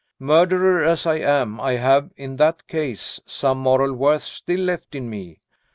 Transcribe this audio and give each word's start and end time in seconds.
Murderer 0.17 0.83
as 0.83 1.05
I 1.05 1.19
am, 1.19 1.59
I 1.61 1.73
have, 1.73 2.09
in 2.15 2.37
that 2.37 2.67
case, 2.67 3.21
some 3.27 3.59
moral 3.59 3.93
worth 3.93 4.23
still 4.23 4.61
left 4.61 4.95
in 4.95 5.11
me. 5.11 5.39